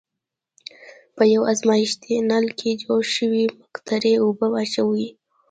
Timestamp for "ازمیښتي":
1.53-2.13